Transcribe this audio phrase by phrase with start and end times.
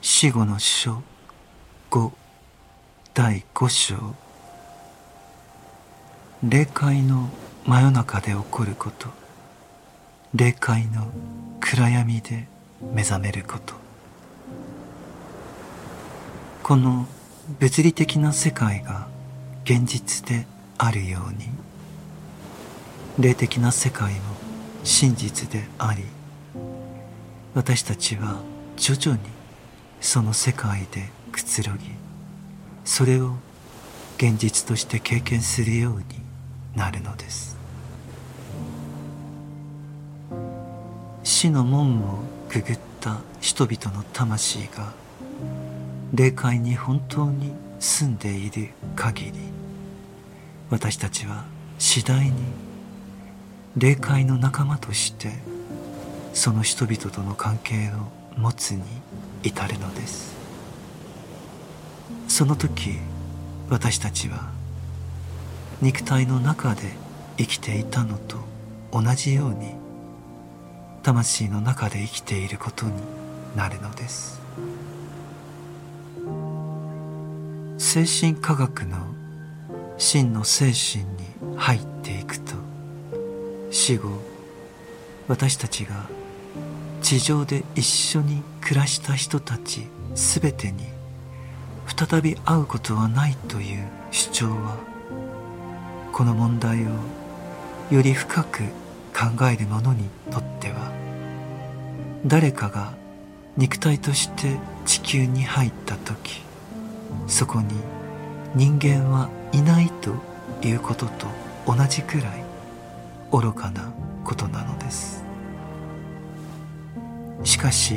[0.00, 1.02] 死後の書
[1.90, 2.12] 5
[3.14, 3.96] 第5章。
[6.42, 7.28] 霊界の
[7.66, 9.08] 真夜中で起こること。
[10.34, 11.08] 霊界の
[11.60, 12.46] 暗闇で
[12.94, 13.74] 目覚めること。
[16.62, 17.06] この
[17.58, 19.08] 物理的な世界が
[19.64, 20.46] 現実で
[20.76, 21.48] あるように。
[23.18, 24.20] 霊的な世界も
[24.84, 26.04] 真実であり
[27.54, 28.40] 私たちは
[28.76, 29.37] 徐々に
[30.00, 31.90] その世界でくつろぎ
[32.84, 33.34] それを
[34.16, 36.04] 現実として経験するように
[36.74, 37.56] なるのです。
[41.22, 44.92] 死の門をくぐった人々の魂が
[46.14, 49.32] 霊界に本当に住んでいる限り
[50.70, 51.44] 私たちは
[51.78, 52.32] 次第に
[53.76, 55.32] 霊界の仲間として
[56.32, 58.82] その人々との関係を持つに
[59.42, 60.36] 至るのです。
[62.28, 62.98] その時
[63.70, 64.50] 私たちは
[65.80, 66.82] 肉体の中で
[67.36, 68.38] 生きていたのと
[68.92, 69.74] 同じように
[71.02, 72.92] 魂の中で生きていることに
[73.56, 74.40] なるのです。
[77.78, 78.96] 精神科学の
[79.96, 82.54] 真の精神に入っていくと
[83.70, 84.10] 死後
[85.28, 86.08] 私たちが
[87.00, 90.84] 地上で一緒に暮らした人たち全てに
[91.86, 94.76] 再び会うことはないという主張は
[96.12, 96.90] この問題を
[97.90, 98.62] より深く
[99.14, 100.92] 考える者にとっては
[102.26, 102.92] 誰かが
[103.56, 106.42] 肉体として地球に入った時
[107.26, 107.66] そこに
[108.54, 110.14] 人間はいないと
[110.66, 111.26] いうことと
[111.66, 112.44] 同じくらい
[113.30, 113.92] 愚かな
[114.24, 115.27] ことなのです。
[117.44, 117.96] しかし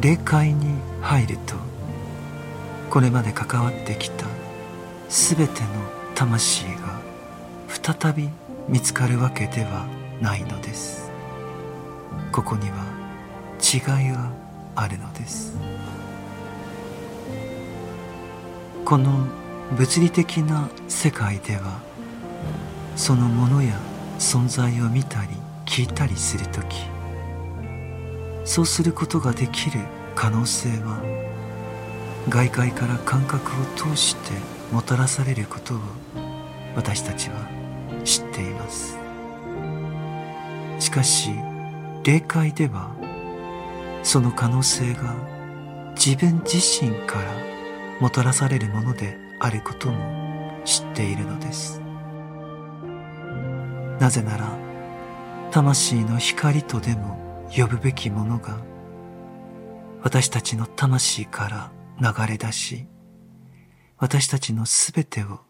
[0.00, 0.66] 霊界に
[1.00, 1.54] 入ると
[2.90, 4.26] これまで関わってきた
[5.08, 5.68] 全ての
[6.14, 7.00] 魂が
[7.68, 8.28] 再び
[8.68, 9.86] 見つかるわけでは
[10.20, 11.10] ないのです。
[12.32, 12.84] ここには
[13.60, 14.30] 違いが
[14.74, 15.56] あるのです。
[18.84, 19.26] この
[19.76, 21.80] 物理的な世界では
[22.96, 23.78] そのものや
[24.18, 25.28] 存在を見たり
[25.66, 26.86] 聞いたりする時
[28.48, 29.78] そうすることができる
[30.14, 31.02] 可能性は
[32.30, 34.32] 外界から感覚を通して
[34.72, 35.78] もたらされることを
[36.74, 37.46] 私たちは
[38.04, 38.96] 知っています。
[40.80, 41.28] しかし
[42.04, 42.90] 霊界では
[44.02, 45.14] その可能性が
[45.94, 47.30] 自分自身から
[48.00, 51.82] もたらされるものであることも知っているのです。
[54.00, 54.48] なぜなら
[55.50, 58.58] 魂の光とでも呼ぶべきものが
[60.02, 62.86] 私たちの魂から流れ出し
[63.98, 65.40] 私たちのすべてを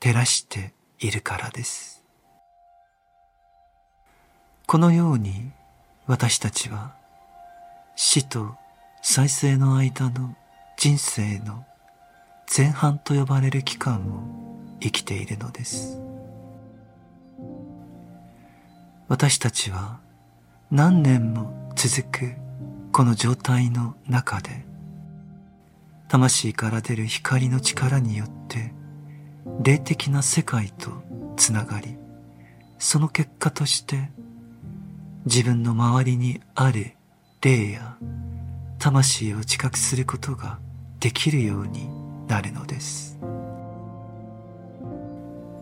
[0.00, 2.04] 照らしているからです。
[4.66, 5.50] このように
[6.06, 6.94] 私たちは
[7.96, 8.54] 死と
[9.02, 10.36] 再生の間の
[10.76, 11.64] 人生の
[12.56, 16.00] 前半と呼ばれる期間を生きているのです。
[19.08, 20.00] 私たちは
[20.70, 22.34] 何年も続く
[22.92, 24.66] この状態の中で
[26.08, 28.74] 魂から出る光の力によって
[29.62, 30.90] 霊的な世界と
[31.36, 31.96] つながり
[32.78, 34.10] その結果として
[35.24, 36.92] 自分の周りにある
[37.40, 37.96] 霊や
[38.78, 40.58] 魂を知覚することが
[41.00, 41.88] できるように
[42.26, 43.18] なるのです。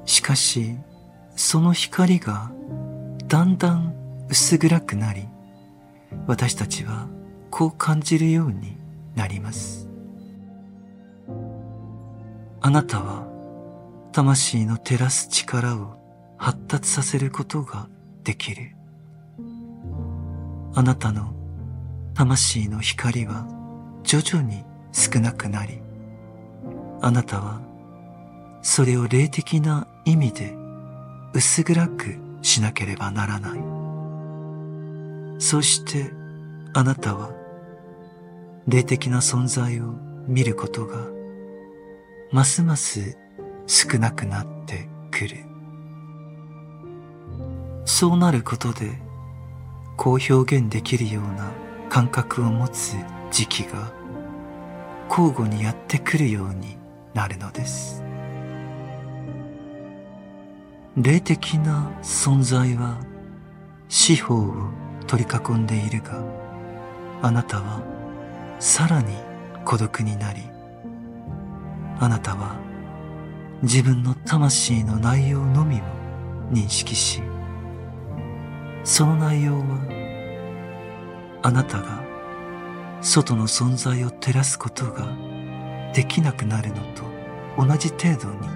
[0.04, 0.76] しかし
[1.36, 2.50] その光が
[3.28, 3.95] だんだん
[4.28, 5.28] 薄暗くなり
[6.26, 7.08] 私たちは
[7.50, 8.76] こう感じるように
[9.14, 9.88] なります。
[12.60, 13.26] あなたは
[14.12, 15.96] 魂の照らす力を
[16.36, 17.88] 発達させることが
[18.24, 18.72] できる。
[20.74, 21.32] あなたの
[22.14, 23.46] 魂の光は
[24.02, 25.80] 徐々に少なくなり
[27.00, 27.60] あなたは
[28.62, 30.54] それを霊的な意味で
[31.32, 33.75] 薄暗くしなければならない。
[35.38, 36.12] そして
[36.72, 37.30] あなたは
[38.66, 39.94] 霊的な存在を
[40.26, 41.08] 見ることが
[42.32, 43.16] ますます
[43.66, 45.44] 少なくなってくる。
[47.84, 48.98] そうなることで
[49.96, 51.50] こう表現できるような
[51.88, 52.96] 感覚を持つ
[53.30, 53.92] 時期が
[55.08, 56.76] 交互にやってくるように
[57.14, 58.02] なるのです。
[60.96, 62.98] 霊的な存在は
[63.88, 64.70] 四方を
[65.06, 66.22] 取り囲んでいるが
[67.22, 67.82] あなたは
[68.58, 69.14] さらに
[69.64, 70.42] 孤独になり
[71.98, 72.56] あなたは
[73.62, 75.80] 自分の魂の内容のみを
[76.52, 77.22] 認識し
[78.84, 82.02] その内容はあなたが
[83.00, 85.06] 外の存在を照らすことが
[85.94, 87.04] できなくなるのと
[87.56, 88.48] 同じ程度に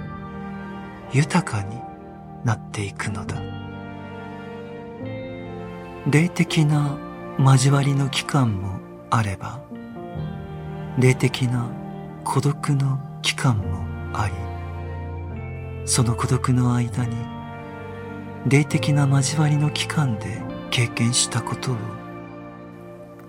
[1.13, 1.77] 豊かに
[2.45, 3.60] なっていくのだ。
[6.09, 6.97] 霊的な
[7.39, 8.81] 交わりの期間も
[9.11, 9.61] あれば
[10.99, 11.71] 霊的な
[12.25, 17.17] 孤独の期間もありその孤独の間に
[18.47, 21.77] 霊的な交わりの期間で経験したことを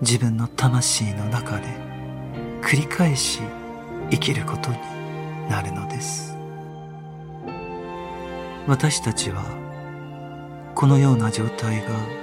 [0.00, 1.66] 自分の魂の中で
[2.62, 3.40] 繰り返し
[4.10, 4.78] 生きることに
[5.48, 6.36] なるのです。
[8.66, 9.42] 私たちは
[10.74, 12.21] このような状態が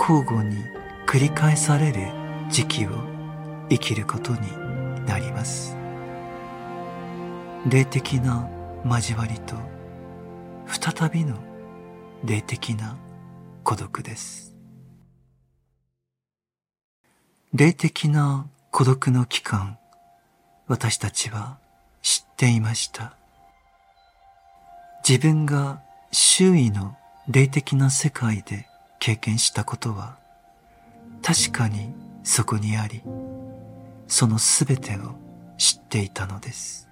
[0.00, 0.56] 交互に
[1.06, 2.08] 繰り返される
[2.48, 2.90] 時期を
[3.68, 4.38] 生きることに
[5.04, 5.76] なります。
[7.68, 8.48] 霊的な
[8.86, 9.56] 交わりと
[10.66, 11.36] 再びの
[12.24, 12.96] 霊的な
[13.62, 14.56] 孤独です。
[17.52, 19.78] 霊的な孤独の期間
[20.66, 21.58] 私たちは
[22.00, 23.12] 知っていました。
[25.06, 26.96] 自分が周囲の
[27.28, 28.69] 霊的な世界で
[29.00, 30.18] 経験したことは
[31.22, 31.92] 確かに
[32.22, 33.02] そこにあり
[34.06, 35.16] そのすべてを
[35.56, 36.88] 知っていたのです。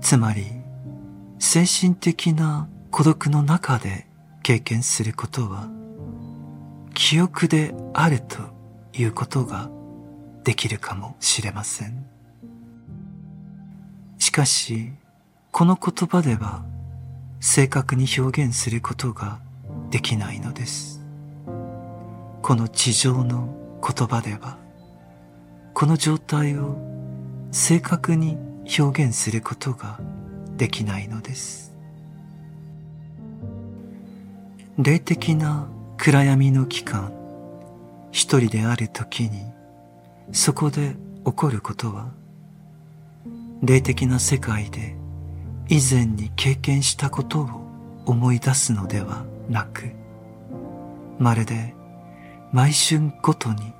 [0.00, 0.46] つまり
[1.38, 4.06] 精神的な孤独の中で
[4.42, 5.68] 経験することは
[6.94, 8.38] 記憶であると
[8.92, 9.70] いうことが
[10.44, 12.06] できるかもしれません。
[14.18, 14.92] しかし
[15.50, 16.64] この言葉では
[17.40, 19.40] 正確に表現することが
[19.92, 21.04] できないのです。
[22.40, 23.54] この地上の
[23.86, 24.56] 言葉では
[25.74, 26.78] この状態を
[27.52, 28.38] 正確に
[28.78, 30.00] 表現することが
[30.56, 31.74] できないのです。
[34.78, 35.68] 霊的な
[35.98, 37.12] 暗闇の期間
[38.12, 39.42] 一人である時に
[40.32, 40.96] そこで
[41.26, 42.08] 起こることは
[43.62, 44.96] 霊的な世界で
[45.68, 47.48] 以前に経験したことを
[48.06, 49.90] 思い出すのではなく。
[51.18, 51.74] まるで
[52.52, 53.72] 毎春ごとに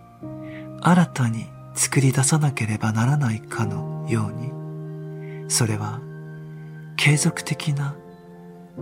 [0.81, 5.51] 新たに作り出さなければならないかのように。
[5.51, 6.01] それは
[6.97, 7.97] 継続的な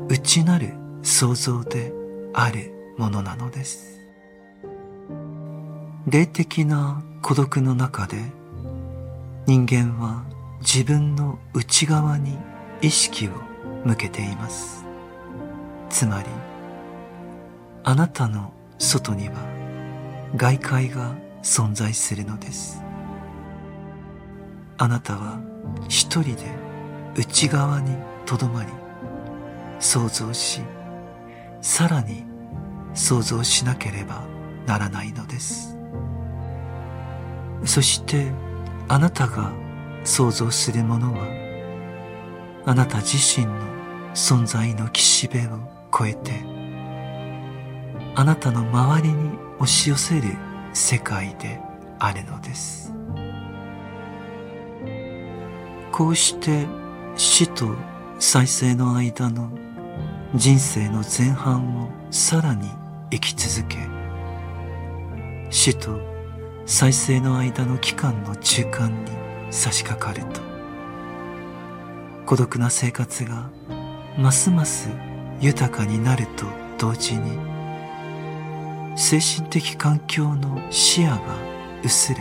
[0.08, 1.92] 内なる創造で
[2.34, 3.98] あるものなのです。
[6.06, 8.16] 霊的な孤独の中で
[9.46, 10.24] 人間は
[10.60, 12.36] 自分の内側に
[12.82, 13.30] 意識を
[13.84, 14.84] 向けています。
[15.88, 16.28] つまり
[17.82, 19.34] あなたの外には
[20.36, 22.82] 外界が存在するのです。
[24.76, 25.40] あなたは
[25.88, 26.44] 一人で
[27.16, 27.96] 内側に
[28.26, 28.70] とどまり
[29.78, 30.60] 想像し
[31.60, 32.24] さらに
[32.94, 34.24] 想像しなければ
[34.66, 35.76] ならないのです。
[37.64, 38.30] そして
[38.88, 39.52] あなたが
[40.04, 41.26] 想像するものは
[42.66, 43.52] あなた自身の
[44.14, 45.60] 存在の岸辺を
[45.94, 46.59] 越えて
[48.14, 50.36] あなたの周りに押し寄せる
[50.72, 51.60] 世界で
[51.98, 52.92] あるのです。
[55.92, 56.66] こうして
[57.16, 57.76] 死と
[58.18, 59.50] 再生の間の
[60.34, 62.70] 人生の前半をさらに
[63.10, 63.76] 生き続け
[65.50, 66.00] 死と
[66.64, 69.10] 再生の間の期間の中間に
[69.50, 70.40] 差し掛かると
[72.24, 73.50] 孤独な生活が
[74.16, 74.88] ますます
[75.40, 76.46] 豊かになると
[76.78, 77.49] 同時に
[79.00, 81.20] 精神的環境の視野が
[81.82, 82.20] 薄れ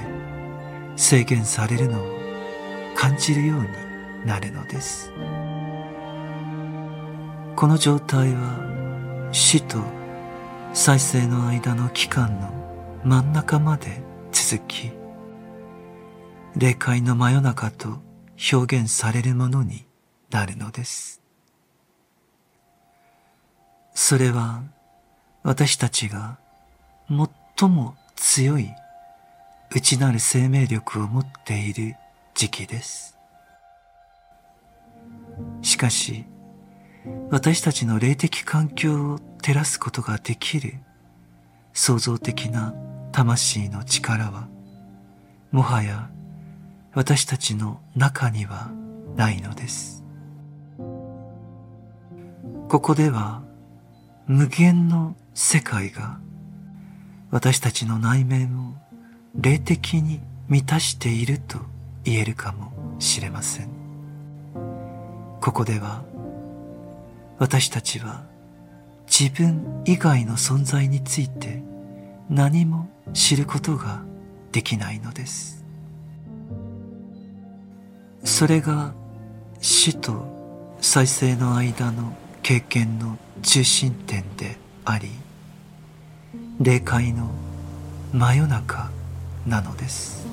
[0.95, 2.05] 制限されるのを
[2.95, 3.67] 感じるように
[4.25, 5.12] なるのです。
[7.57, 9.77] この状態は死と
[10.74, 12.50] 再生の間の期間の
[13.03, 14.89] 真ん中まで続き
[16.55, 17.98] 霊界の真夜中と
[18.53, 19.86] 表現されるものに
[20.31, 21.21] なるのです。
[23.93, 24.63] それは
[25.43, 26.39] 私たちが
[27.10, 28.70] 最も強い
[29.72, 31.96] 内なる生命力を持っている
[32.36, 33.18] 時期です。
[35.62, 36.25] しかし
[37.32, 40.75] 私たちの霊的環境を照らすことができる
[41.74, 42.74] 創造的な
[43.12, 44.48] 魂の力は
[45.51, 46.10] もはや
[46.94, 48.72] 私たちの中には
[49.16, 50.04] ないのです。
[52.68, 53.42] ここでは
[54.28, 56.20] 無限の世界が
[57.31, 58.74] 私たちの内面を
[59.36, 61.59] 霊的に満たしていると
[62.03, 63.69] 言えるかもしれません。
[65.39, 66.03] ここでは
[67.38, 68.24] 私たちは
[69.07, 71.63] 自分以外の存在について
[72.29, 74.03] 何も知ることが
[74.51, 75.63] できないのです。
[78.24, 78.93] それが
[79.62, 85.09] 死と再生の間の経験の中心点であり
[86.62, 87.30] 霊界の
[88.12, 88.92] 真夜中
[89.48, 90.28] なのです。